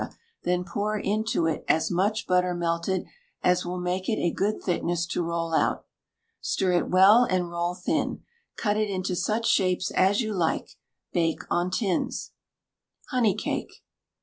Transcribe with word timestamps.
then 0.45 0.63
pour 0.63 0.97
into 0.97 1.45
it 1.45 1.63
as 1.67 1.91
much 1.91 2.25
butter 2.25 2.55
melted 2.55 3.05
as 3.43 3.63
will 3.67 3.79
make 3.79 4.09
it 4.09 4.19
a 4.19 4.31
good 4.33 4.59
thickness 4.59 5.05
to 5.05 5.21
roll 5.21 5.53
out. 5.53 5.85
Stir 6.41 6.71
it 6.71 6.89
well, 6.89 7.23
and 7.25 7.51
roll 7.51 7.75
thin; 7.75 8.23
cut 8.57 8.77
it 8.77 8.89
into 8.89 9.15
such 9.15 9.45
shapes 9.45 9.91
as 9.91 10.19
you 10.19 10.33
like. 10.33 10.71
Bake 11.13 11.43
on 11.51 11.69
tins. 11.69 12.31
HONEY 13.11 13.35
CAKE. 13.35 13.83